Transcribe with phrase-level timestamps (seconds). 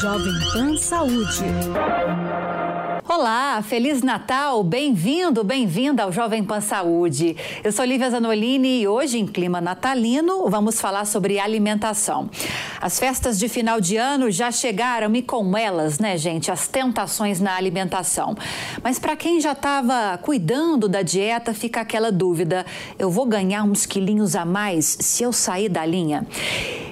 [0.00, 1.48] Jovem Pan Saúde.
[3.18, 7.34] Olá, Feliz Natal, bem-vindo, bem-vinda ao Jovem Pan Saúde.
[7.64, 12.28] Eu sou Lívia Zanolini e hoje, em clima natalino, vamos falar sobre alimentação.
[12.78, 17.40] As festas de final de ano já chegaram e com elas, né, gente, as tentações
[17.40, 18.36] na alimentação.
[18.82, 22.66] Mas para quem já estava cuidando da dieta, fica aquela dúvida:
[22.98, 26.26] eu vou ganhar uns quilinhos a mais se eu sair da linha?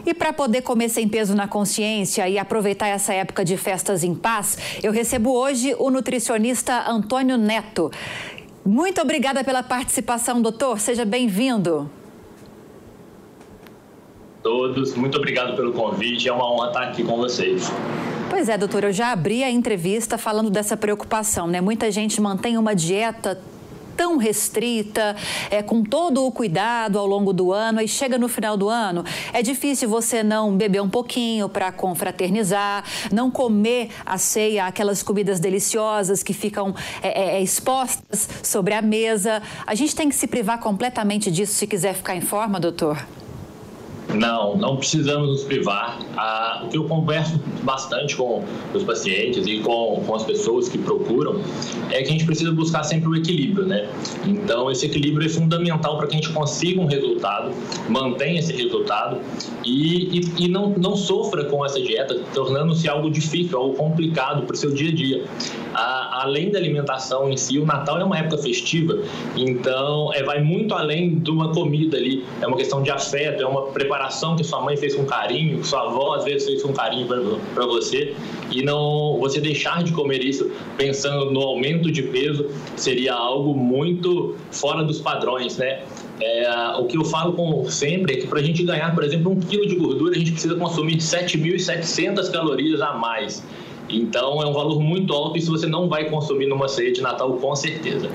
[0.06, 4.14] E para poder comer sem peso na consciência e aproveitar essa época de festas em
[4.14, 6.13] paz, eu recebo hoje o nutricionista
[6.88, 7.90] Antônio Neto.
[8.64, 10.80] Muito obrigada pela participação, doutor.
[10.80, 11.90] Seja bem-vindo.
[14.42, 16.28] Todos, muito obrigado pelo convite.
[16.28, 17.70] É uma honra estar aqui com vocês.
[18.28, 21.60] Pois é, doutor, eu já abri a entrevista falando dessa preocupação, né?
[21.60, 23.40] Muita gente mantém uma dieta
[23.96, 25.16] tão restrita,
[25.50, 29.04] é, com todo o cuidado ao longo do ano, e chega no final do ano,
[29.32, 35.40] é difícil você não beber um pouquinho para confraternizar, não comer a ceia, aquelas comidas
[35.40, 39.42] deliciosas que ficam é, é, expostas sobre a mesa.
[39.66, 43.23] A gente tem que se privar completamente disso se quiser ficar em forma, doutor?
[44.14, 45.98] Não, não precisamos nos privar.
[46.16, 50.78] Ah, o que eu converso bastante com os pacientes e com, com as pessoas que
[50.78, 51.40] procuram
[51.90, 53.88] é que a gente precisa buscar sempre o equilíbrio, né?
[54.24, 57.52] Então, esse equilíbrio é fundamental para que a gente consiga um resultado,
[57.88, 59.20] mantenha esse resultado
[59.64, 64.54] e, e, e não, não sofra com essa dieta, tornando-se algo difícil, algo complicado para
[64.54, 65.24] o seu dia a dia.
[65.74, 68.98] Ah, além da alimentação em si, o Natal é uma época festiva,
[69.36, 73.46] então é, vai muito além de uma comida ali, é uma questão de afeto, é
[73.46, 76.72] uma preparação preparação que sua mãe fez com carinho, sua avó às vezes fez com
[76.72, 78.14] carinho para você,
[78.50, 84.36] e não você deixar de comer isso pensando no aumento de peso seria algo muito
[84.50, 85.82] fora dos padrões, né?
[86.20, 89.32] É, o que eu falo com, sempre é que para a gente ganhar, por exemplo,
[89.32, 93.42] um quilo de gordura, a gente precisa consumir 7.700 calorias a mais.
[93.88, 97.00] Então é um valor muito alto e se você não vai consumir numa ceia de
[97.02, 98.08] Natal, com certeza.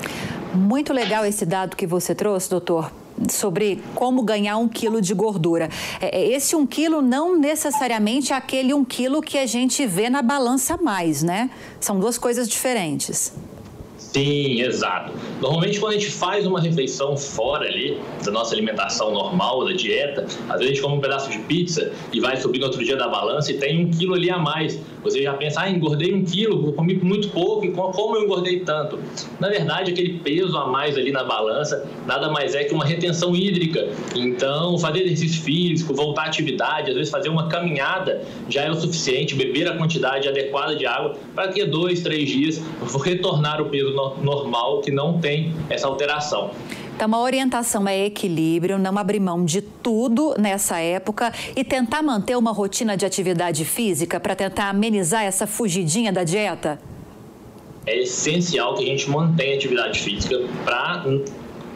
[0.54, 2.90] Muito legal esse dado que você trouxe, doutor,
[3.28, 5.68] sobre como ganhar um quilo de gordura.
[6.00, 10.08] É, é, esse um quilo não necessariamente é aquele um quilo que a gente vê
[10.08, 11.50] na balança mais, né?
[11.80, 13.32] São duas coisas diferentes.
[14.12, 15.12] Sim, exato.
[15.40, 20.26] Normalmente quando a gente faz uma refeição fora ali da nossa alimentação normal, da dieta,
[20.48, 22.96] às vezes a gente come um pedaço de pizza e vai subir no outro dia
[22.96, 24.80] da balança e tem um quilo ali a mais.
[25.02, 28.98] Você já pensa, ah, engordei um quilo, comi muito pouco, e como eu engordei tanto?
[29.38, 33.34] Na verdade, aquele peso a mais ali na balança nada mais é que uma retenção
[33.34, 33.88] hídrica.
[34.14, 38.74] Então, fazer exercício físico, voltar à atividade, às vezes fazer uma caminhada já é o
[38.74, 42.62] suficiente, beber a quantidade adequada de água para que dois, três dias
[43.02, 46.50] retornar o peso normal que não tem essa alteração.
[47.02, 52.36] Então, a orientação é equilíbrio, não abrir mão de tudo nessa época e tentar manter
[52.36, 56.78] uma rotina de atividade física para tentar amenizar essa fugidinha da dieta?
[57.86, 61.06] É essencial que a gente mantenha atividade física para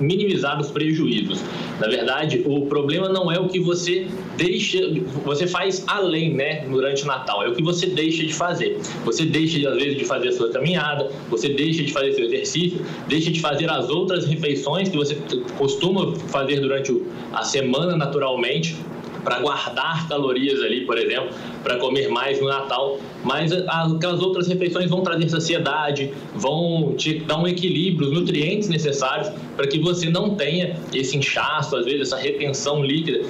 [0.00, 1.41] minimizar os prejuízos.
[1.81, 4.06] Na verdade, o problema não é o que você
[4.37, 4.78] deixa,
[5.25, 8.78] você faz além, né, durante o Natal, é o que você deixa de fazer.
[9.05, 12.81] Você deixa, às vezes, de fazer a sua caminhada, você deixa de fazer seu exercício,
[13.09, 15.16] deixa de fazer as outras refeições que você
[15.59, 17.00] costuma fazer durante
[17.32, 18.76] a semana naturalmente
[19.25, 21.31] para guardar calorias ali, por exemplo,
[21.62, 22.99] para comer mais no Natal.
[23.25, 29.33] Mas aquelas outras refeições vão trazer saciedade, vão te dar um equilíbrio, os nutrientes necessários
[29.57, 33.21] para que você não tenha esse inchaço, às vezes essa retenção líquida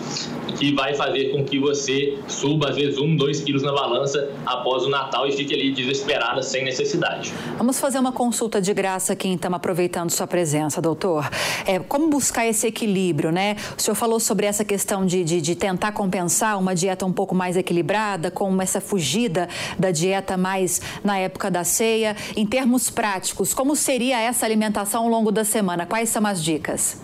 [0.59, 4.84] que vai fazer com que você suba às vezes um, dois quilos na balança após
[4.84, 7.32] o Natal e fique ali desesperada sem necessidade.
[7.56, 11.28] Vamos fazer uma consulta de graça aqui, então, aproveitando sua presença, doutor.
[11.66, 13.56] É, como buscar esse equilíbrio, né?
[13.76, 17.34] O senhor falou sobre essa questão de, de, de tentar compensar uma dieta um pouco
[17.34, 22.17] mais equilibrada com essa fugida da dieta mais na época da ceia.
[22.37, 25.87] Em termos práticos, como seria essa alimentação ao longo da semana?
[25.87, 27.00] Quais são as dicas?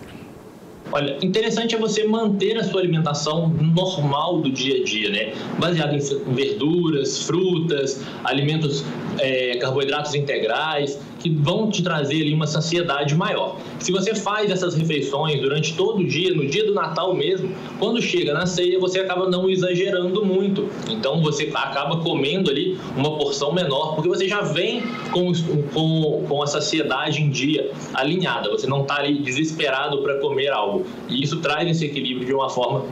[0.93, 5.33] Olha, interessante é você manter a sua alimentação normal do dia a dia, né?
[5.57, 8.84] Baseado em verduras, frutas, alimentos,
[9.19, 13.57] é, carboidratos integrais, que vão te trazer ali uma saciedade maior.
[13.78, 18.01] Se você faz essas refeições durante todo o dia, no dia do Natal mesmo, quando
[18.01, 20.69] chega na ceia, você acaba não exagerando muito.
[20.89, 24.83] Então você acaba comendo ali uma porção menor, porque você já vem
[25.13, 25.31] com,
[25.72, 28.51] com, com a saciedade em dia alinhada.
[28.51, 30.84] Você não está ali desesperado para comer algo.
[31.09, 32.84] E isso traz esse equilíbrio de uma forma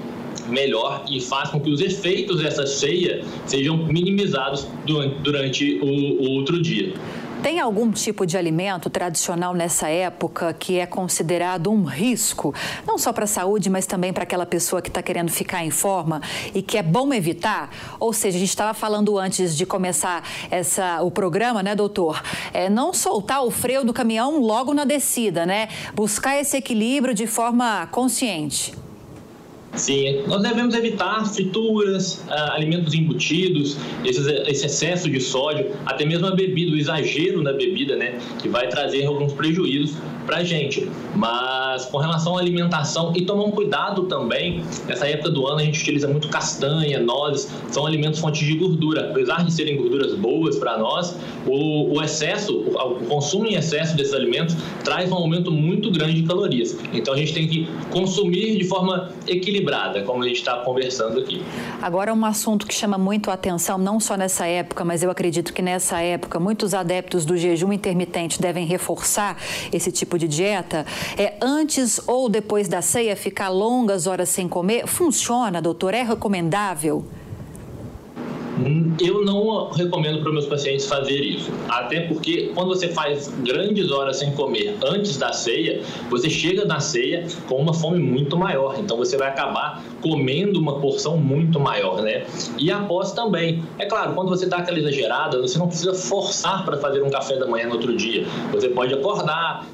[0.49, 6.31] melhor e faz com que os efeitos dessa ceia sejam minimizados durante, durante o, o
[6.33, 6.93] outro dia.
[7.43, 12.53] Tem algum tipo de alimento tradicional nessa época que é considerado um risco,
[12.85, 15.71] não só para a saúde, mas também para aquela pessoa que está querendo ficar em
[15.71, 16.21] forma
[16.53, 17.71] e que é bom evitar?
[18.01, 22.21] Ou seja, a gente estava falando antes de começar essa, o programa, né, doutor?
[22.53, 25.69] É não soltar o freio do caminhão logo na descida, né?
[25.95, 28.88] Buscar esse equilíbrio de forma consciente.
[29.75, 36.33] Sim, nós devemos evitar frituras, ah, alimentos embutidos, esse excesso de sódio, até mesmo a
[36.33, 40.89] bebida, o exagero na bebida, né, que vai trazer alguns prejuízos para a gente.
[41.15, 45.65] Mas com relação à alimentação, e tomar um cuidado também, nessa época do ano a
[45.65, 49.11] gente utiliza muito castanha, nozes, são alimentos fontes de gordura.
[49.11, 51.17] Apesar de serem gorduras boas para nós,
[51.47, 56.21] o, o excesso, o, o consumo em excesso desses alimentos traz um aumento muito grande
[56.21, 56.77] de calorias.
[56.93, 61.21] Então a gente tem que consumir de forma equilibrada equilibrada, como a gente está conversando
[61.21, 61.45] aqui.
[61.81, 65.53] Agora, um assunto que chama muito a atenção, não só nessa época, mas eu acredito
[65.53, 69.37] que nessa época muitos adeptos do jejum intermitente devem reforçar
[69.73, 70.87] esse tipo de dieta,
[71.17, 74.87] é antes ou depois da ceia ficar longas horas sem comer.
[74.87, 75.95] Funciona, doutor?
[75.95, 77.05] É recomendável?
[79.01, 84.19] Eu não recomendo para meus pacientes fazer isso, até porque quando você faz grandes horas
[84.19, 88.97] sem comer antes da ceia, você chega na ceia com uma fome muito maior, então
[88.97, 92.25] você vai acabar comendo uma porção muito maior, né?
[92.59, 96.77] E após também, é claro, quando você dá aquela exagerada, você não precisa forçar para
[96.79, 98.27] fazer um café da manhã no outro dia.
[98.53, 99.67] Você pode acordar,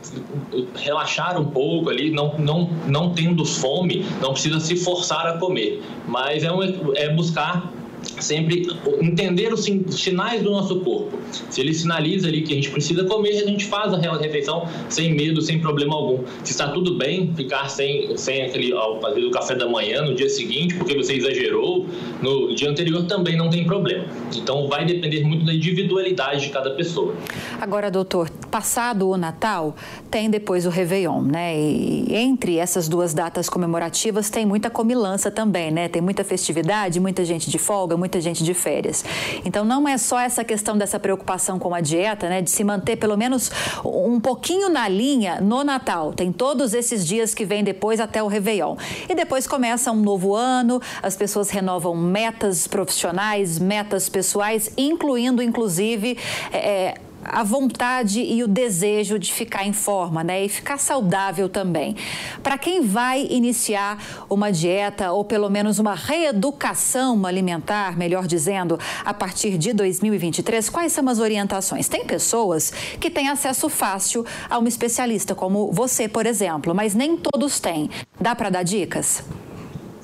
[0.75, 5.83] relaxar um pouco ali, não, não, não tendo fome, não precisa se forçar a comer,
[6.07, 6.63] mas é, um,
[6.95, 7.73] é buscar
[8.21, 8.67] sempre
[9.01, 11.19] entender os sinais do nosso corpo.
[11.51, 15.15] Se ele sinaliza ali que a gente precisa comer, a gente faz a refeição sem
[15.15, 16.25] medo, sem problema algum.
[16.45, 20.15] Se está tudo bem, ficar sem, sem aquele, ao fazer o café da manhã no
[20.15, 21.87] dia seguinte, porque você exagerou,
[22.23, 24.05] no dia anterior também não tem problema.
[24.35, 27.15] Então vai depender muito da individualidade de cada pessoa.
[27.61, 29.75] Agora, doutor, passado o Natal,
[30.11, 31.57] tem depois o Réveillon, né?
[31.59, 35.89] E entre essas duas datas comemorativas tem muita comilança também, né?
[35.89, 39.03] Tem muita festividade, muita gente de folga, muita gente de férias.
[39.47, 42.97] Então não é só essa questão dessa preocupação com a dieta, né, de se manter
[42.97, 43.51] pelo menos
[43.83, 46.13] um pouquinho na linha no Natal.
[46.13, 48.77] Tem todos esses dias que vem depois até o Réveillon.
[49.09, 56.19] E depois começa um novo ano, as pessoas renovam metas profissionais, metas pessoais, incluindo inclusive
[56.53, 60.45] é, a vontade e o desejo de ficar em forma, né?
[60.45, 61.97] E ficar saudável também.
[62.43, 63.99] Para quem vai iniciar
[64.29, 70.93] uma dieta ou pelo menos uma reeducação alimentar, melhor dizendo, a partir de 2023, quais
[70.93, 71.89] são as orientações?
[71.89, 77.17] Tem pessoas que têm acesso fácil a um especialista, como você, por exemplo, mas nem
[77.17, 77.91] todos têm.
[78.21, 79.25] Dá para dar dicas?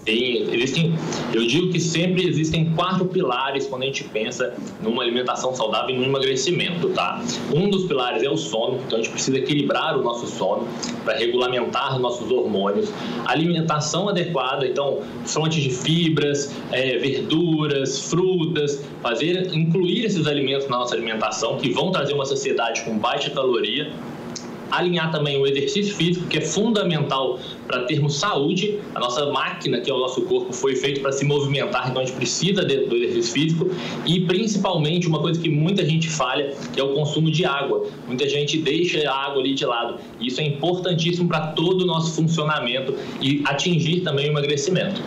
[0.05, 0.95] Tem, existem,
[1.33, 5.99] eu digo que sempre existem quatro pilares quando a gente pensa numa alimentação saudável e
[5.99, 7.23] no emagrecimento, tá?
[7.55, 10.67] Um dos pilares é o sono, então a gente precisa equilibrar o nosso sono
[11.05, 12.91] para regulamentar nossos hormônios.
[13.27, 20.95] Alimentação adequada, então fontes de fibras, é, verduras, frutas, fazer incluir esses alimentos na nossa
[20.95, 23.93] alimentação que vão trazer uma sociedade com baixa caloria
[24.71, 27.39] alinhar também o exercício físico, que é fundamental
[27.71, 28.79] para termos saúde.
[28.95, 32.05] A nossa máquina, que é o nosso corpo, foi feito para se movimentar, então a
[32.05, 33.71] gente precisa do exercício físico.
[34.05, 37.87] E principalmente, uma coisa que muita gente falha, que é o consumo de água.
[38.07, 40.01] Muita gente deixa a água ali de lado.
[40.21, 45.01] Isso é importantíssimo para todo o nosso funcionamento e atingir também o emagrecimento.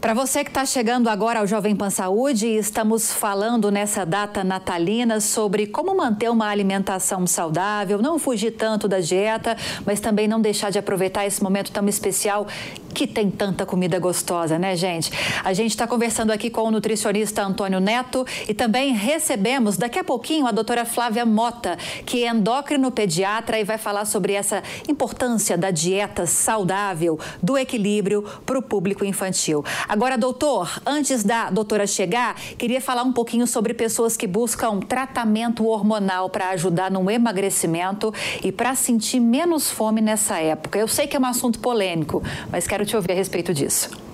[0.00, 5.18] Para você que está chegando agora ao Jovem Pan Saúde, estamos falando nessa data natalina
[5.20, 10.70] sobre como manter uma alimentação saudável, não fugir tanto da dieta, mas também não deixar
[10.70, 12.46] de aproveitar esse momento tão especial
[12.94, 15.10] que tem tanta comida gostosa, né, gente?
[15.44, 20.04] A gente está conversando aqui com o nutricionista Antônio Neto e também recebemos daqui a
[20.04, 25.56] pouquinho a doutora Flávia Mota, que é endócrino pediatra e vai falar sobre essa importância
[25.56, 29.64] da dieta saudável, do equilíbrio para o público infantil.
[29.88, 35.66] Agora, doutor, antes da doutora chegar, queria falar um pouquinho sobre pessoas que buscam tratamento
[35.66, 40.78] hormonal para ajudar no emagrecimento e para sentir menos fome nessa época.
[40.78, 44.07] Eu sei que é um assunto polêmico, mas quero te ouvir a respeito disso.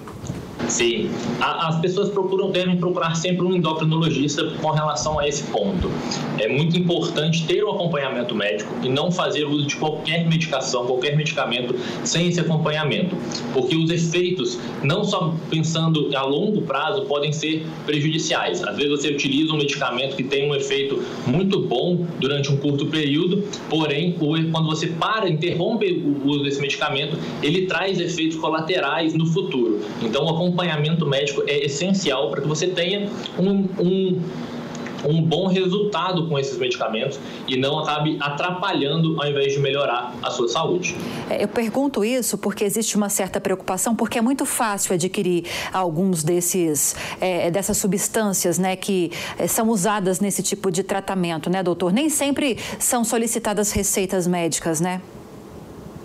[0.68, 5.90] Sim, as pessoas procuram, devem procurar sempre um endocrinologista com relação a esse ponto.
[6.38, 10.86] É muito importante ter o um acompanhamento médico e não fazer uso de qualquer medicação,
[10.86, 13.16] qualquer medicamento sem esse acompanhamento,
[13.52, 18.62] porque os efeitos, não só pensando a longo prazo, podem ser prejudiciais.
[18.62, 22.86] Às vezes você utiliza um medicamento que tem um efeito muito bom durante um curto
[22.86, 29.26] período, porém, quando você para, interrompe o uso desse medicamento, ele traz efeitos colaterais no
[29.26, 29.80] futuro.
[30.02, 30.53] Então, o acompanhamento
[31.06, 33.08] médico é essencial para que você tenha
[33.38, 34.20] um, um
[35.06, 40.30] um bom resultado com esses medicamentos e não acabe atrapalhando ao invés de melhorar a
[40.30, 40.96] sua saúde.
[41.28, 46.22] É, eu pergunto isso porque existe uma certa preocupação, porque é muito fácil adquirir alguns
[46.22, 51.92] desses é, dessas substâncias, né, que é, são usadas nesse tipo de tratamento, né, doutor?
[51.92, 55.00] Nem sempre são solicitadas receitas médicas, né?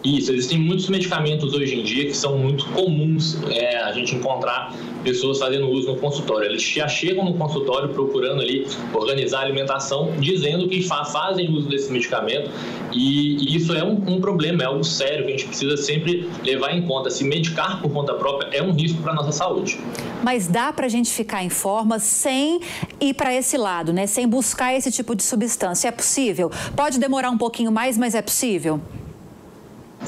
[0.03, 4.73] Isso, existem muitos medicamentos hoje em dia que são muito comuns é, a gente encontrar
[5.03, 6.45] pessoas fazendo uso no consultório.
[6.45, 11.91] Eles já chegam no consultório procurando ali organizar a alimentação, dizendo que fazem uso desse
[11.91, 12.49] medicamento
[12.93, 16.29] e, e isso é um, um, problema, é algo sério que a gente precisa sempre
[16.43, 17.09] levar em conta.
[17.09, 19.79] Se medicar por conta própria é um risco para a nossa saúde.
[20.23, 22.61] Mas dá para a gente ficar em forma sem
[22.99, 24.07] ir para esse lado, né?
[24.07, 25.87] Sem buscar esse tipo de substância.
[25.87, 26.51] É possível?
[26.75, 28.81] Pode demorar um pouquinho mais, mas é possível?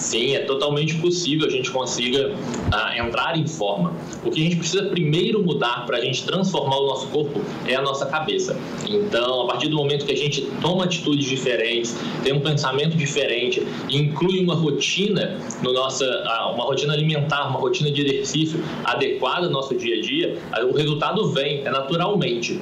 [0.02, 2.34] Sim, é totalmente possível a gente consiga
[2.72, 3.94] ah, entrar em forma.
[4.26, 7.76] O que a gente precisa primeiro mudar para a gente transformar o nosso corpo é
[7.76, 8.60] a nossa cabeça.
[8.90, 13.62] Então, a partir do momento que a gente toma atitudes diferentes, tem um pensamento diferente,
[13.92, 19.52] inclui uma rotina no nossa, ah, uma rotina alimentar, uma rotina de exercício adequada ao
[19.52, 20.36] nosso dia a dia,
[20.68, 22.60] o resultado vem, é naturalmente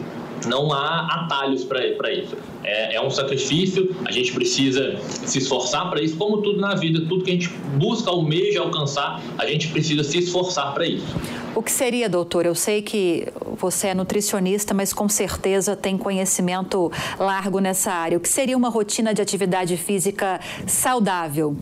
[0.47, 2.37] não há atalhos para isso.
[2.63, 6.99] É, é, um sacrifício, a gente precisa se esforçar para isso, como tudo na vida,
[7.07, 11.07] tudo que a gente busca, almeja alcançar, a gente precisa se esforçar para isso.
[11.55, 12.45] O que seria, doutor?
[12.45, 13.27] Eu sei que
[13.57, 18.17] você é nutricionista, mas com certeza tem conhecimento largo nessa área.
[18.17, 21.57] O que seria uma rotina de atividade física saudável?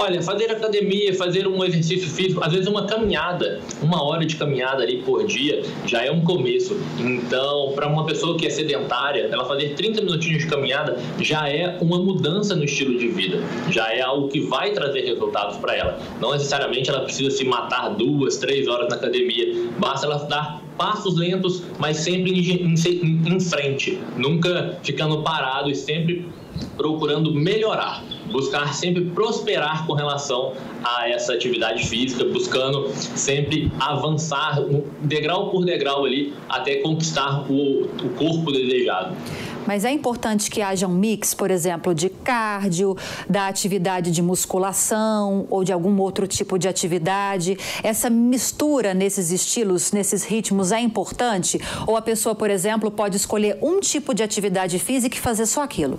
[0.00, 4.84] Olha, fazer academia, fazer um exercício físico, às vezes uma caminhada, uma hora de caminhada
[4.84, 6.80] ali por dia já é um começo.
[7.00, 11.76] Então, para uma pessoa que é sedentária, ela fazer 30 minutinhos de caminhada já é
[11.80, 15.98] uma mudança no estilo de vida, já é algo que vai trazer resultados para ela.
[16.20, 21.18] Não necessariamente ela precisa se matar duas, três horas na academia, basta ela dar passos
[21.18, 26.24] lentos, mas sempre em, em, em frente, nunca ficando parado e sempre
[26.76, 30.52] procurando melhorar, buscar sempre prosperar com relação
[30.84, 34.60] a essa atividade física, buscando sempre avançar
[35.02, 39.14] degrau por degrau ali até conquistar o, corpo desejado.
[39.66, 42.96] Mas é importante que haja um mix, por exemplo, de cardio,
[43.28, 47.58] da atividade de musculação ou de algum outro tipo de atividade.
[47.82, 51.60] Essa mistura nesses estilos, nesses ritmos é importante?
[51.86, 55.62] Ou a pessoa, por exemplo, pode escolher um tipo de atividade física e fazer só
[55.62, 55.98] aquilo?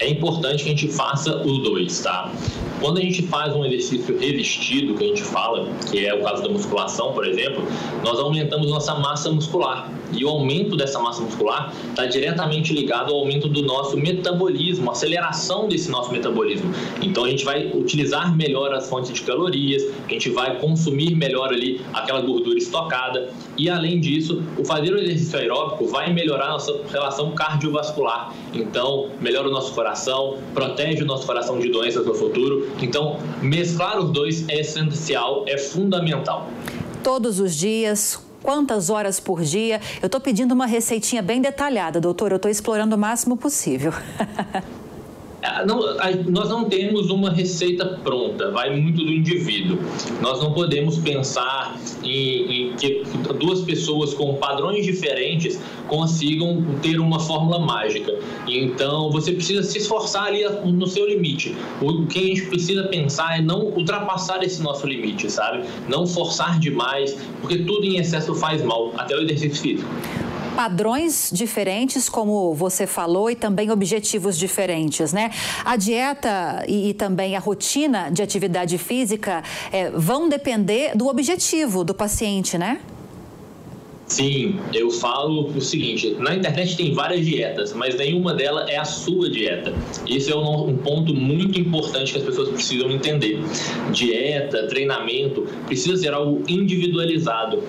[0.00, 2.32] É importante que a gente faça os dois, tá?
[2.80, 6.42] Quando a gente faz um exercício resistido, que a gente fala, que é o caso
[6.42, 7.62] da musculação, por exemplo,
[8.02, 9.90] nós aumentamos nossa massa muscular.
[10.12, 15.68] E o aumento dessa massa muscular está diretamente ligado ao aumento do nosso metabolismo, aceleração
[15.68, 16.72] desse nosso metabolismo.
[17.00, 21.52] Então a gente vai utilizar melhor as fontes de calorias, a gente vai consumir melhor
[21.52, 23.30] ali aquela gordura estocada.
[23.56, 28.34] E além disso, o fazer o exercício aeróbico vai melhorar a nossa relação cardiovascular.
[28.52, 32.68] Então, melhora o nosso coração, protege o nosso coração de doenças no futuro.
[32.80, 36.48] Então, mesclar os dois é essencial, é fundamental.
[37.02, 39.80] Todos os dias, quantas horas por dia.
[40.00, 42.32] Eu estou pedindo uma receitinha bem detalhada, doutor.
[42.32, 43.92] Eu estou explorando o máximo possível.
[45.42, 45.80] É, não,
[46.28, 49.78] nós não temos uma receita pronta, vai muito do indivíduo.
[50.20, 53.02] Nós não podemos pensar em, em, que
[53.38, 58.14] duas pessoas com padrões diferentes consigam ter uma fórmula mágica.
[58.46, 61.56] Então, você precisa se esforçar ali no seu limite.
[61.80, 65.64] O que a gente precisa pensar é não ultrapassar esse nosso limite, sabe?
[65.88, 69.90] Não forçar demais, porque tudo em excesso faz mal, até o exercício físico
[70.60, 75.30] padrões diferentes, como você falou, e também objetivos diferentes, né?
[75.64, 81.82] A dieta e, e também a rotina de atividade física é, vão depender do objetivo
[81.82, 82.78] do paciente, né?
[84.10, 88.84] Sim, eu falo o seguinte: na internet tem várias dietas, mas nenhuma delas é a
[88.84, 89.72] sua dieta.
[90.04, 93.38] Esse é um, ponto muito importante que as pessoas precisam entender.
[93.92, 97.62] Dieta, treinamento, precisa ser algo individualizado,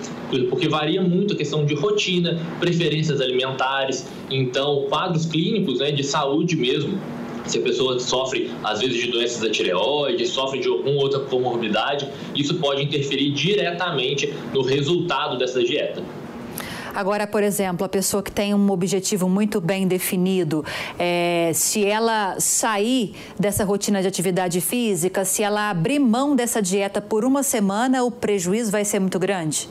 [0.50, 6.56] porque varia muito a questão de rotina, preferências alimentares, então quadros clínicos né, de saúde
[6.56, 7.00] mesmo
[7.46, 12.08] se a pessoa sofre, às vezes, de doenças da tireoide, sofre de alguma outra comorbidade,
[12.36, 16.02] isso pode interferir diretamente no resultado dessa dieta.
[16.94, 20.64] Agora, por exemplo, a pessoa que tem um objetivo muito bem definido,
[20.98, 27.00] é, se ela sair dessa rotina de atividade física, se ela abrir mão dessa dieta
[27.00, 29.68] por uma semana, o prejuízo vai ser muito grande?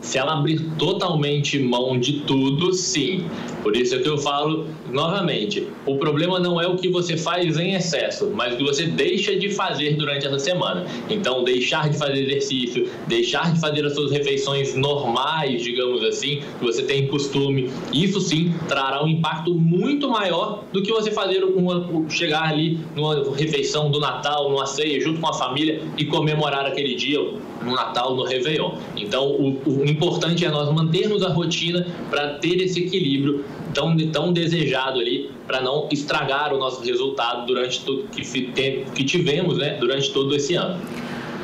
[0.00, 3.24] Se ela abrir totalmente mão de tudo, sim.
[3.62, 7.58] Por isso é que eu falo novamente: o problema não é o que você faz
[7.58, 10.86] em excesso, mas o que você deixa de fazer durante essa semana.
[11.08, 16.64] Então, deixar de fazer exercício, deixar de fazer as suas refeições normais, digamos assim, que
[16.64, 22.08] você tem costume, isso sim trará um impacto muito maior do que você fazer uma,
[22.08, 26.94] chegar ali numa refeição do Natal, numa ceia, junto com a família e comemorar aquele
[26.94, 27.20] dia
[27.62, 28.72] no Natal, no Réveillon.
[28.96, 34.32] Então, o, o importante é nós mantermos a rotina para ter esse equilíbrio tão, tão
[34.32, 38.22] desejado ali, para não estragar o nosso resultado durante tudo que,
[38.94, 40.80] que tivemos né, durante todo esse ano.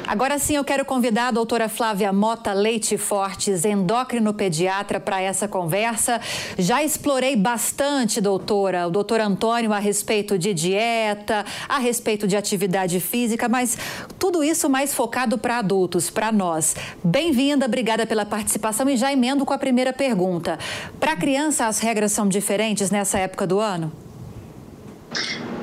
[0.07, 6.21] Agora sim, eu quero convidar a doutora Flávia Mota Leite Fortes, endócrino-pediatra, para essa conversa.
[6.57, 13.01] Já explorei bastante, doutora, o doutor Antônio a respeito de dieta, a respeito de atividade
[13.01, 13.77] física, mas
[14.17, 16.77] tudo isso mais focado para adultos, para nós.
[17.03, 20.57] Bem-vinda, obrigada pela participação e já emendo com a primeira pergunta.
[21.01, 23.91] Para criança, as regras são diferentes nessa época do ano?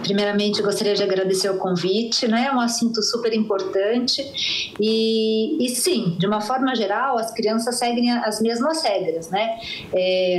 [0.04, 2.48] Primeiramente, gostaria de agradecer o convite, né?
[2.50, 4.22] É um assunto super importante
[4.80, 9.58] e, e sim, de uma forma geral, as crianças seguem as mesmas regras, né?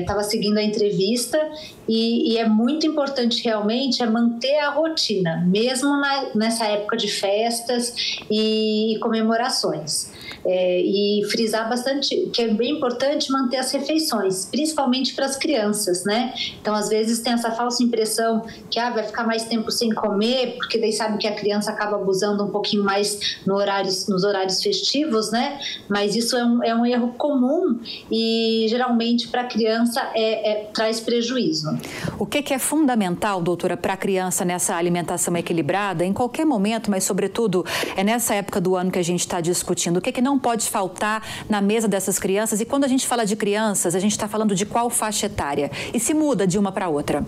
[0.01, 1.41] Estava é, seguindo a entrevista
[1.89, 7.09] e, e, é muito importante realmente é manter a rotina, mesmo na, nessa época de
[7.09, 7.95] festas
[8.31, 10.13] e, comemorações
[10.47, 16.05] é, e frisar bastante que é bem importante manter as refeições, principalmente para as crianças,
[16.05, 16.35] né?
[16.61, 20.57] Então, às vezes tem essa falsa impressão que ah, vai ficar mais tempo sem comer,
[20.57, 24.63] porque daí sabe que a criança acaba abusando um pouquinho mais no horários, nos horários
[24.63, 25.59] festivos, né?
[25.89, 27.79] Mas isso é um, é um erro comum
[28.11, 31.79] e geralmente para a criança é, é, traz prejuízo.
[32.19, 36.91] O que, que é fundamental, doutora, para a criança nessa alimentação equilibrada, em qualquer momento,
[36.91, 37.65] mas sobretudo
[37.97, 39.99] é nessa época do ano que a gente está discutindo?
[39.99, 42.61] O que, que não pode faltar na mesa dessas crianças?
[42.61, 45.71] E quando a gente fala de crianças, a gente está falando de qual faixa etária?
[45.93, 47.25] E se muda de uma para outra?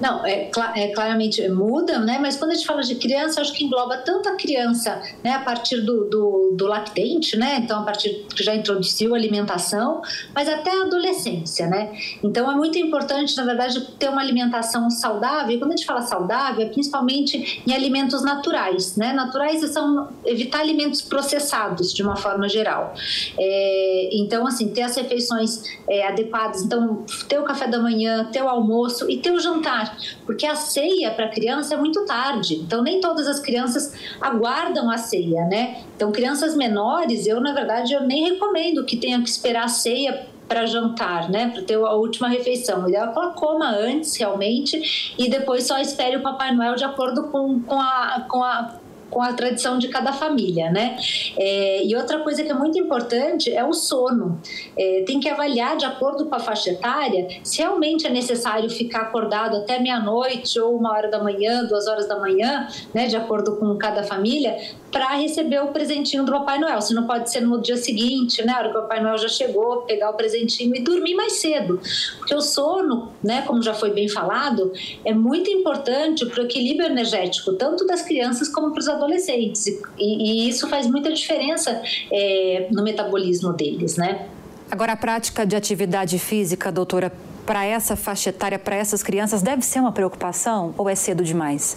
[0.00, 2.18] Não, é, é, claramente muda, né?
[2.20, 5.32] Mas quando a gente fala de criança, acho que engloba tanto a criança, né?
[5.32, 7.58] A partir do, do, do lactente, né?
[7.62, 10.02] Então, a partir que já introduziu a alimentação,
[10.34, 11.92] mas até a adolescência, né?
[12.22, 15.54] Então, é muito importante, na verdade, ter uma alimentação saudável.
[15.54, 19.12] E quando a gente fala saudável, é principalmente em alimentos naturais, né?
[19.12, 22.94] Naturais são evitar alimentos processados, de uma forma geral.
[23.38, 26.62] É, então, assim, ter as refeições é, adequadas.
[26.62, 30.54] Então, ter o café da manhã, ter o almoço e ter o jantar, porque a
[30.54, 32.54] ceia para criança é muito tarde.
[32.54, 35.82] Então nem todas as crianças aguardam a ceia, né?
[35.96, 40.26] Então crianças menores, eu na verdade eu nem recomendo que tenham que esperar a ceia
[40.46, 41.48] para jantar, né?
[41.48, 42.84] Para ter a última refeição.
[42.84, 46.76] O ideal é que ela coma antes, realmente, e depois só espere o Papai Noel
[46.76, 48.74] de acordo com, com, a, com a
[49.10, 50.96] com a tradição de cada família, né?
[51.36, 54.40] É, e outra coisa que é muito importante é o sono.
[54.76, 59.02] É, tem que avaliar de acordo com a faixa etária se realmente é necessário ficar
[59.02, 63.06] acordado até meia-noite ou uma hora da manhã, duas horas da manhã, né?
[63.06, 64.56] De acordo com cada família,
[64.90, 66.80] para receber o presentinho do Papai Noel.
[66.80, 68.52] Se não pode ser no dia seguinte, né?
[68.52, 71.80] A hora que o Papai Noel já chegou, pegar o presentinho e dormir mais cedo.
[72.18, 73.42] Porque o sono, né?
[73.46, 74.72] Como já foi bem falado,
[75.04, 79.66] é muito importante para o equilíbrio energético, tanto das crianças como para os adolescentes.
[79.66, 81.82] E, e, isso faz muita diferença
[82.12, 84.26] é, no metabolismo deles, né?
[84.70, 87.12] Agora, a prática de atividade física, doutora,
[87.46, 91.76] para essa faixa etária, para essas crianças, deve ser uma preocupação ou é cedo demais?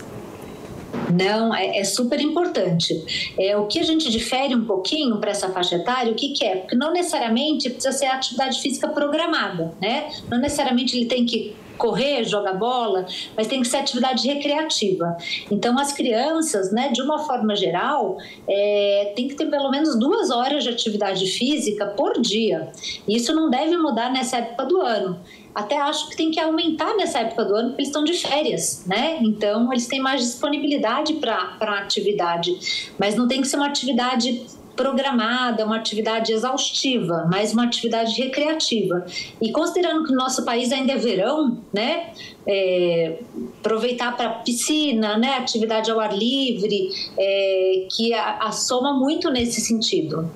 [1.14, 3.34] Não, é, é, super importante.
[3.40, 6.46] É, o que a gente difere um pouquinho para essa faixa etária, o que, que
[6.46, 6.58] é?
[6.58, 10.10] Porque não necessariamente precisa ser atividade física programada, né?
[10.30, 15.18] Não necessariamente ele tem que correr, jogar bola, mas tem que ser atividade recreativa.
[15.50, 20.30] Então, as crianças, né, de uma forma geral, é, tem que ter pelo menos duas
[20.30, 22.72] horas de atividade física por dia.
[23.08, 25.20] Isso não deve mudar nessa época do ano
[25.54, 28.86] até acho que tem que aumentar nessa época do ano, porque eles estão de férias,
[28.86, 29.20] né?
[29.22, 32.94] Então, eles têm mais disponibilidade para a atividade.
[32.98, 34.46] Mas não tem que ser uma atividade
[34.80, 39.06] programada, uma atividade exaustiva, mas uma atividade recreativa.
[39.42, 42.12] E considerando que o nosso país ainda é verão, né?
[42.48, 43.20] É,
[43.60, 45.34] aproveitar para piscina, né?
[45.34, 50.32] Atividade ao ar livre, é, que assoma muito nesse sentido.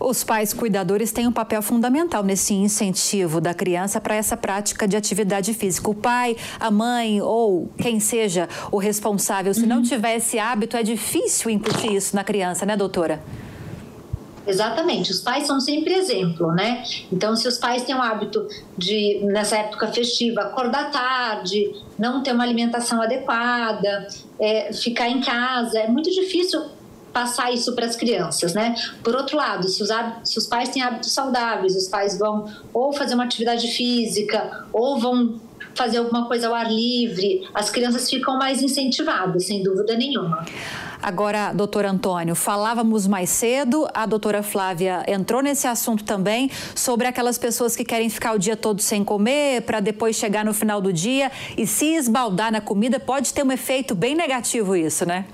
[0.00, 4.96] Os pais cuidadores têm um papel fundamental nesse incentivo da criança para essa prática de
[4.96, 5.90] atividade física.
[5.90, 9.68] O pai, a mãe ou quem seja o responsável, se uhum.
[9.68, 13.20] não tiver esse hábito, é difícil incutir isso na criança, né, doutora?
[14.46, 16.82] Exatamente, os pais são sempre exemplo, né?
[17.12, 22.32] Então, se os pais têm o hábito de, nessa época festiva, acordar tarde, não ter
[22.32, 24.08] uma alimentação adequada,
[24.40, 26.60] é, ficar em casa, é muito difícil
[27.12, 28.74] passar isso para as crianças, né?
[29.04, 29.90] Por outro lado, se os,
[30.24, 34.98] se os pais têm hábitos saudáveis, os pais vão ou fazer uma atividade física ou
[34.98, 35.38] vão
[35.74, 40.44] fazer alguma coisa ao ar livre, as crianças ficam mais incentivadas, sem dúvida nenhuma.
[41.02, 47.36] Agora, doutor Antônio, falávamos mais cedo, a doutora Flávia entrou nesse assunto também, sobre aquelas
[47.36, 50.92] pessoas que querem ficar o dia todo sem comer, para depois chegar no final do
[50.92, 55.24] dia e se esbaldar na comida, pode ter um efeito bem negativo isso, né?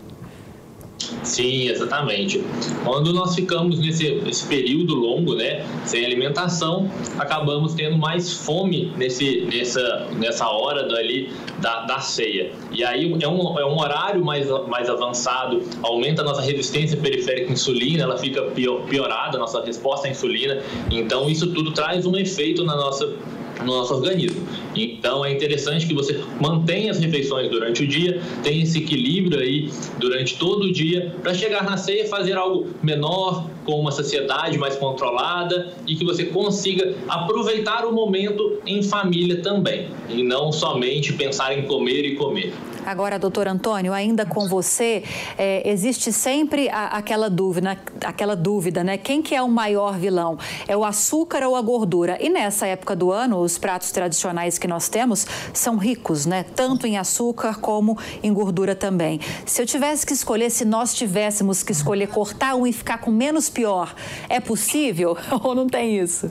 [1.23, 2.42] Sim, exatamente.
[2.85, 9.49] Quando nós ficamos nesse, nesse período longo, né, sem alimentação, acabamos tendo mais fome nesse,
[9.53, 12.51] nessa, nessa hora dali da, da ceia.
[12.71, 17.51] E aí é um, é um horário mais, mais avançado, aumenta a nossa resistência periférica
[17.51, 20.62] à insulina, ela fica piorada, a nossa resposta à insulina.
[20.90, 23.12] Então, isso tudo traz um efeito na nossa
[23.61, 24.47] no nosso organismo.
[24.75, 29.71] Então é interessante que você mantenha as refeições durante o dia, tenha esse equilíbrio aí
[29.99, 34.76] durante todo o dia, para chegar na ceia fazer algo menor, com uma saciedade mais
[34.76, 41.52] controlada e que você consiga aproveitar o momento em família também, e não somente pensar
[41.52, 42.54] em comer e comer.
[42.88, 45.04] Agora, doutor Antônio, ainda com você,
[45.37, 48.96] é, existe sempre a, aquela dúvida, aquela dúvida, né?
[48.96, 50.38] Quem que é o maior vilão?
[50.66, 52.16] É o açúcar ou a gordura?
[52.18, 56.46] E nessa época do ano, os pratos tradicionais que nós temos são ricos, né?
[56.57, 59.20] Tanto em açúcar como em gordura também.
[59.44, 63.11] Se eu tivesse que escolher, se nós tivéssemos que escolher cortar um e ficar com
[63.11, 63.92] menos pior,
[64.29, 66.29] é possível ou não tem isso?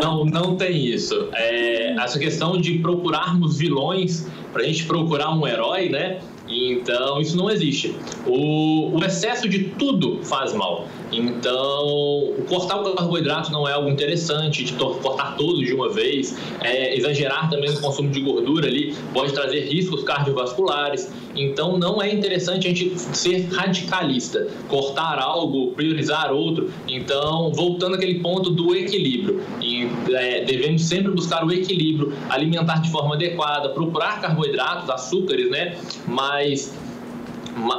[0.00, 1.28] Não, não tem isso.
[1.34, 6.18] É, essa questão de procurarmos vilões para a gente procurar um herói, né?
[6.48, 7.94] Então, isso não existe.
[8.26, 10.88] O, o, excesso de tudo faz mal.
[11.12, 16.36] Então, cortar o carboidrato não é algo interessante, de cortar todos de uma vez.
[16.60, 21.12] É, exagerar também no consumo de gordura ali pode trazer riscos cardiovasculares.
[21.34, 26.70] Então, não é interessante a gente ser radicalista, cortar algo, priorizar outro.
[26.88, 29.42] Então, voltando àquele ponto do equilíbrio.
[29.60, 35.76] E, é, devemos sempre buscar o equilíbrio, alimentar de forma adequada, procurar carboidratos, açúcares, né?
[36.06, 36.74] Mas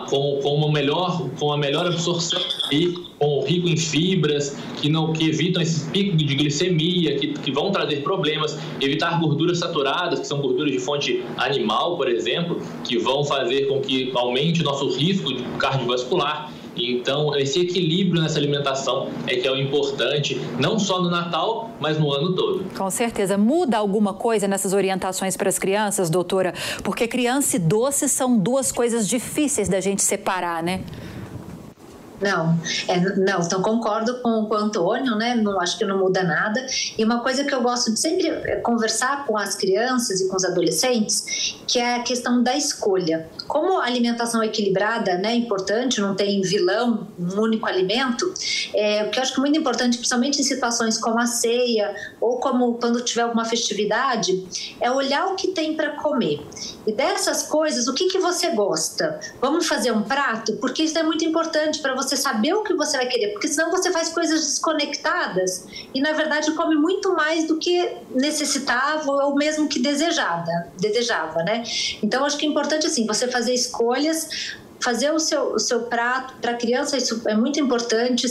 [0.09, 5.13] com, com uma melhor com a melhor absorção e com rico em fibras que não
[5.13, 10.27] que evitam esses picos de glicemia que, que vão trazer problemas evitar gorduras saturadas que
[10.27, 14.89] são gorduras de fonte animal por exemplo que vão fazer com que aumente o nosso
[14.89, 21.09] risco cardiovascular então, esse equilíbrio nessa alimentação é que é o importante, não só no
[21.09, 22.65] Natal, mas no ano todo.
[22.75, 23.37] Com certeza.
[23.37, 26.53] Muda alguma coisa nessas orientações para as crianças, doutora?
[26.83, 30.81] Porque criança e doce são duas coisas difíceis da gente separar, né?
[32.23, 32.57] Não,
[32.87, 35.35] é, não, então concordo com, com o Antônio, né?
[35.35, 36.65] Não, acho que não muda nada.
[36.97, 40.37] E uma coisa que eu gosto de sempre é conversar com as crianças e com
[40.37, 43.27] os adolescentes, que é a questão da escolha.
[43.45, 48.33] Como a alimentação equilibrada né, é importante, não tem vilão, um único alimento,
[48.73, 51.93] é, o que eu acho que é muito importante, principalmente em situações como a ceia
[52.21, 54.45] ou como quando tiver alguma festividade,
[54.79, 56.39] é olhar o que tem para comer.
[56.87, 59.19] E dessas coisas, o que, que você gosta?
[59.41, 60.53] Vamos fazer um prato?
[60.57, 63.71] Porque isso é muito importante para você saber o que você vai querer, porque senão
[63.71, 69.67] você faz coisas desconectadas e, na verdade, come muito mais do que necessitava ou mesmo
[69.67, 71.63] que desejada, desejava, né?
[72.01, 76.33] Então, acho que é importante, assim, você fazer escolhas fazer o seu, o seu prato
[76.41, 78.25] para criança isso é muito importante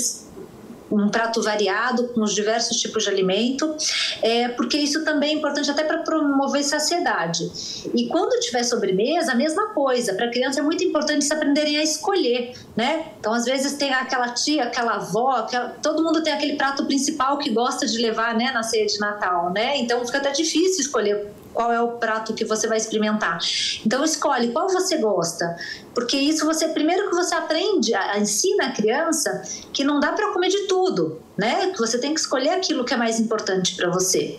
[0.94, 3.74] um prato variado com os diversos tipos de alimento,
[4.22, 7.50] é, porque isso também é importante até para promover saciedade.
[7.94, 10.14] E quando tiver sobremesa, a mesma coisa.
[10.14, 13.06] Para criança é muito importante se aprenderem a escolher, né?
[13.18, 17.38] Então, às vezes tem aquela tia, aquela avó, aquela, todo mundo tem aquele prato principal
[17.38, 19.78] que gosta de levar, né, na ceia de Natal, né?
[19.78, 23.38] Então fica até difícil escolher qual é o prato que você vai experimentar.
[23.84, 25.56] Então escolhe qual você gosta,
[25.94, 30.48] porque isso você primeiro que você aprende, ensina a criança que não dá para comer
[30.48, 31.70] de tudo, né?
[31.70, 34.36] Que você tem que escolher aquilo que é mais importante para você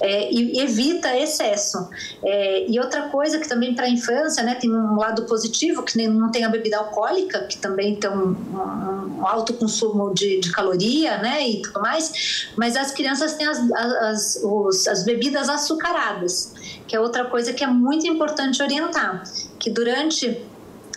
[0.00, 1.88] é, e evita excesso.
[2.24, 5.96] É, e outra coisa que também para a infância, né, tem um lado positivo que
[5.96, 10.40] nem, não tem a bebida alcoólica, que também tem um, um, um alto consumo de,
[10.40, 12.48] de, caloria, né, e tudo mais.
[12.56, 16.54] Mas as crianças têm as, as, os, as bebidas açucaradas
[16.86, 19.24] que é outra coisa que é muito importante orientar,
[19.58, 20.40] que durante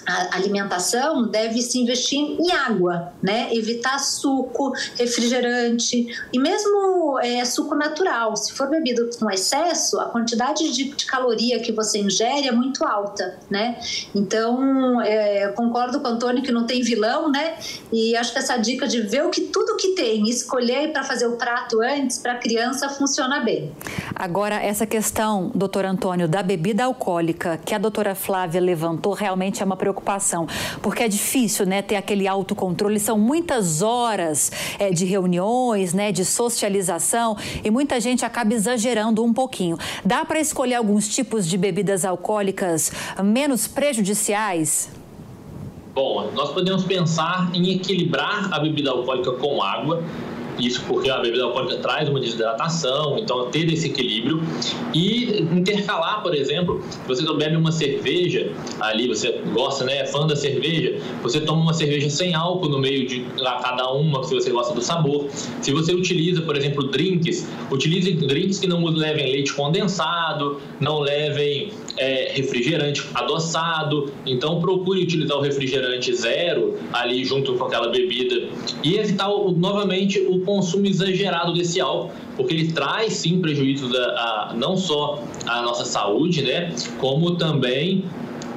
[0.09, 3.49] a alimentação deve se investir em água, né?
[3.53, 8.35] Evitar suco, refrigerante e mesmo é, suco natural.
[8.35, 12.83] Se for bebido com excesso, a quantidade de, de caloria que você ingere é muito
[12.83, 13.77] alta, né?
[14.15, 17.55] Então, é, concordo com o Antônio que não tem vilão, né?
[17.91, 21.27] E acho que essa dica de ver o que tudo que tem, escolher para fazer
[21.27, 23.71] o prato antes para a criança funciona bem.
[24.15, 29.65] Agora, essa questão, doutor Antônio, da bebida alcoólica que a doutora Flávia levantou realmente é
[29.65, 30.47] uma preocupação preocupação,
[30.81, 32.99] porque é difícil, né, ter aquele autocontrole.
[32.99, 39.33] São muitas horas é, de reuniões, né, de socialização e muita gente acaba exagerando um
[39.33, 39.77] pouquinho.
[40.03, 42.91] Dá para escolher alguns tipos de bebidas alcoólicas
[43.23, 44.89] menos prejudiciais?
[45.93, 50.03] Bom, nós podemos pensar em equilibrar a bebida alcoólica com água
[50.59, 54.41] isso porque a bebida alcoólica traz uma desidratação, então ter esse equilíbrio
[54.93, 60.35] e intercalar, por exemplo, você bebe uma cerveja ali, você gosta, né, é fã da
[60.35, 63.25] cerveja, você toma uma cerveja sem álcool no meio de
[63.61, 65.27] cada uma, se você gosta do sabor.
[65.61, 71.71] Se você utiliza, por exemplo, drinks, utilize drinks que não levem leite condensado, não levem
[71.97, 74.11] é, refrigerante adoçado.
[74.25, 78.47] Então procure utilizar o refrigerante zero ali junto com aquela bebida
[78.83, 84.53] e evitar novamente o consumo exagerado desse álcool, porque ele traz sim prejuízos a, a
[84.55, 88.03] não só à nossa saúde, né, como também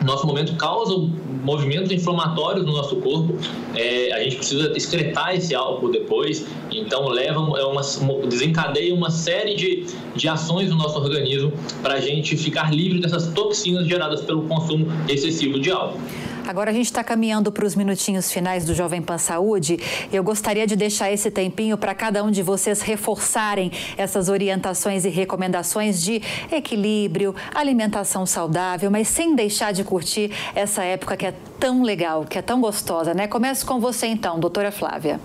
[0.04, 0.96] nosso momento causa
[1.44, 3.36] movimentos inflamatórios no nosso corpo.
[3.74, 7.82] É, a gente precisa excretar esse álcool depois, então leva é uma,
[8.28, 11.52] desencadeia uma série de, de ações no nosso organismo
[11.82, 16.00] para a gente ficar livre dessas toxinas geradas pelo consumo excessivo de álcool.
[16.46, 19.78] Agora a gente está caminhando para os minutinhos finais do Jovem Pan Saúde.
[20.12, 25.08] Eu gostaria de deixar esse tempinho para cada um de vocês reforçarem essas orientações e
[25.08, 31.82] recomendações de equilíbrio, alimentação saudável, mas sem deixar de curtir essa época que é tão
[31.82, 33.26] legal, que é tão gostosa, né?
[33.28, 35.20] Começo com você então, doutora Flávia.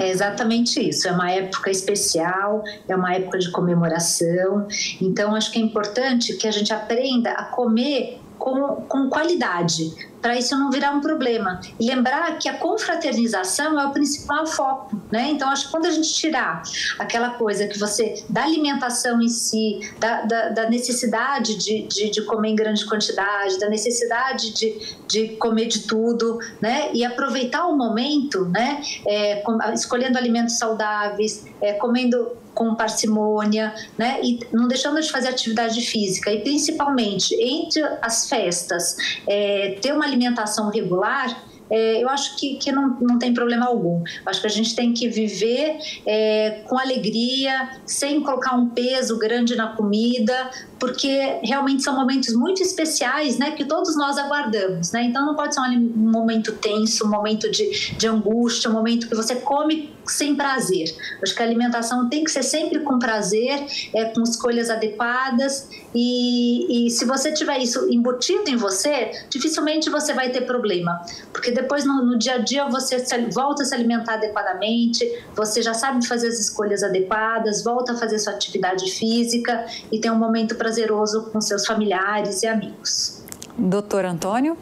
[0.00, 1.06] É exatamente isso.
[1.06, 4.66] É uma época especial, é uma época de comemoração.
[5.00, 10.36] Então, acho que é importante que a gente aprenda a comer com, com qualidade, para
[10.36, 11.62] isso não virar um problema.
[11.80, 15.30] E lembrar que a confraternização é o principal foco, né?
[15.30, 16.62] Então, acho que quando a gente tirar
[16.98, 22.22] aquela coisa que você, da alimentação em si, da, da, da necessidade de, de, de,
[22.26, 26.90] comer em grande quantidade, da necessidade de, de comer de tudo, né?
[26.92, 28.82] E aproveitar o momento, né?
[29.06, 34.20] É, escolhendo alimentos saudáveis, é, comendo com parcimônia, né?
[34.22, 40.04] E não deixando de fazer atividade física e principalmente entre as festas, é, ter uma
[40.04, 44.02] alimentação regular é, eu acho que, que não, não tem problema algum.
[44.26, 49.56] Acho que a gente tem que viver é, com alegria, sem colocar um peso grande
[49.56, 55.04] na comida, porque realmente são momentos muito especiais, né, que todos nós aguardamos, né?
[55.04, 59.14] Então não pode ser um momento tenso, um momento de, de angústia, um momento que
[59.14, 60.94] você come sem prazer.
[61.22, 66.86] Acho que a alimentação tem que ser sempre com prazer, é, com escolhas adequadas e,
[66.86, 71.00] e se você tiver isso embutido em você, dificilmente você vai ter problema,
[71.32, 72.98] porque depois no, no dia a dia você
[73.30, 75.04] volta a se alimentar adequadamente,
[75.36, 80.10] você já sabe fazer as escolhas adequadas, volta a fazer sua atividade física e tem
[80.10, 83.22] um momento prazeroso com seus familiares e amigos.
[83.58, 84.56] Doutor Antônio?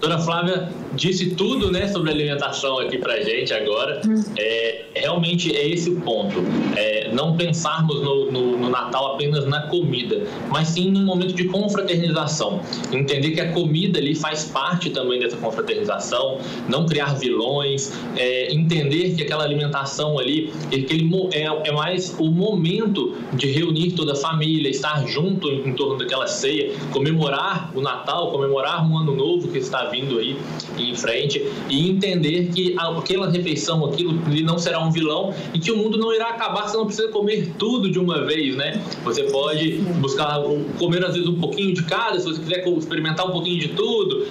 [0.00, 4.00] Doutora Flávia disse tudo né, sobre alimentação aqui para gente agora.
[4.06, 4.22] Hum.
[4.38, 6.36] É, realmente é esse o ponto.
[6.76, 11.44] É, não pensarmos no, no, no, Natal apenas na comida, mas sim num momento de
[11.44, 12.60] confraternização.
[12.92, 19.14] Entender que a comida ali faz parte também dessa confraternização, não criar vilões, é, entender
[19.14, 24.70] que aquela alimentação ali aquele, é, é mais o momento de reunir toda a família,
[24.70, 29.58] estar junto em, em torno daquela ceia, comemorar o Natal, comemorar um ano novo que
[29.58, 30.36] está vindo aí
[30.78, 35.76] em frente e entender que aquela refeição, aquilo não será um vilão e que o
[35.76, 38.82] mundo não irá acabar, você não precisa comer tudo de uma vez, né?
[39.04, 40.42] Você pode buscar
[40.78, 44.26] comer às vezes um pouquinho de cada, se você quiser experimentar um pouquinho de tudo,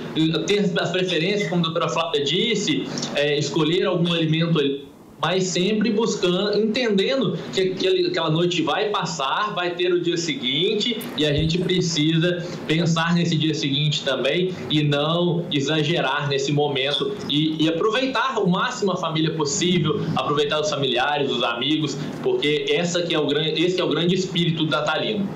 [0.45, 4.86] ter as preferências, como a doutora Flávia disse, é, escolher algum alimento ali
[5.21, 11.25] mas sempre buscando, entendendo que aquela noite vai passar, vai ter o dia seguinte e
[11.25, 17.67] a gente precisa pensar nesse dia seguinte também e não exagerar nesse momento e, e
[17.67, 23.19] aproveitar o máximo a família possível, aproveitar os familiares, os amigos, porque essa que é
[23.19, 25.27] o grande, esse é o grande espírito do natalino.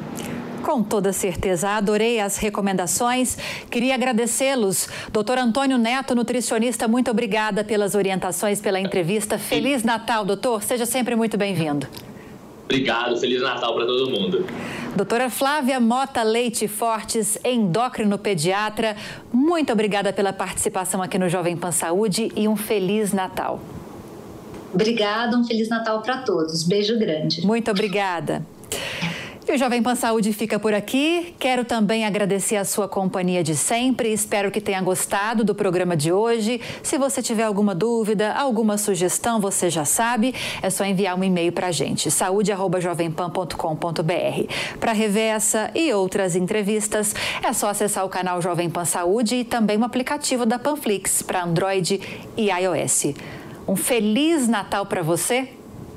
[0.64, 3.38] Com toda certeza, adorei as recomendações.
[3.70, 4.88] Queria agradecê-los.
[5.12, 9.38] Doutor Antônio Neto, nutricionista, muito obrigada pelas orientações, pela entrevista.
[9.38, 10.62] Feliz Natal, doutor.
[10.62, 11.88] Seja sempre muito bem-vindo.
[12.66, 14.46] Obrigado, Feliz Natal para todo mundo.
[14.96, 18.96] Doutora Flávia Mota Leite Fortes, endócrino pediatra,
[19.32, 23.60] muito obrigada pela participação aqui no Jovem Pan Saúde e um Feliz Natal.
[24.74, 26.64] Obrigada, um Feliz Natal para todos.
[26.64, 27.46] Beijo grande.
[27.46, 28.46] Muito obrigada.
[29.52, 31.36] E o Jovem Pan Saúde fica por aqui.
[31.38, 34.14] Quero também agradecer a sua companhia de sempre.
[34.14, 36.62] Espero que tenha gostado do programa de hoje.
[36.82, 41.52] Se você tiver alguma dúvida, alguma sugestão, você já sabe, é só enviar um e-mail
[41.52, 44.78] para a gente, saúde@jovempan.com.br.
[44.80, 49.44] Para rever essa e outras entrevistas, é só acessar o canal Jovem Pan Saúde e
[49.44, 52.00] também o aplicativo da Panflix para Android
[52.38, 53.08] e iOS.
[53.68, 55.50] Um feliz Natal para você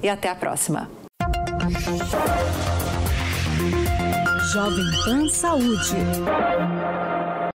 [0.03, 0.91] e até a próxima.
[4.55, 5.99] Jovem Pan Saúde.